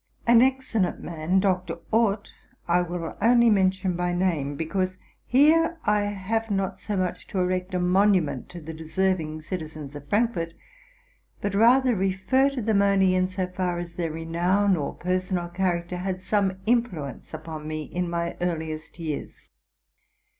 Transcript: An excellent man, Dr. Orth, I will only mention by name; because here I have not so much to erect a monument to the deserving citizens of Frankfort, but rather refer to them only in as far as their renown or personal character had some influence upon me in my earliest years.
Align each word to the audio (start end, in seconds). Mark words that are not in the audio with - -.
An 0.25 0.41
excellent 0.41 0.99
man, 1.03 1.39
Dr. 1.39 1.77
Orth, 1.91 2.31
I 2.67 2.81
will 2.81 3.15
only 3.21 3.51
mention 3.51 3.95
by 3.95 4.13
name; 4.13 4.55
because 4.55 4.97
here 5.27 5.77
I 5.85 5.99
have 6.05 6.49
not 6.49 6.79
so 6.79 6.97
much 6.97 7.27
to 7.27 7.37
erect 7.39 7.75
a 7.75 7.79
monument 7.79 8.49
to 8.49 8.61
the 8.61 8.73
deserving 8.73 9.43
citizens 9.43 9.95
of 9.95 10.09
Frankfort, 10.09 10.55
but 11.39 11.53
rather 11.53 11.95
refer 11.95 12.49
to 12.49 12.63
them 12.63 12.81
only 12.81 13.13
in 13.13 13.25
as 13.25 13.51
far 13.55 13.77
as 13.77 13.93
their 13.93 14.09
renown 14.11 14.75
or 14.75 14.95
personal 14.95 15.49
character 15.49 15.97
had 15.97 16.19
some 16.19 16.57
influence 16.65 17.31
upon 17.31 17.67
me 17.67 17.83
in 17.83 18.09
my 18.09 18.35
earliest 18.41 18.97
years. 18.97 19.51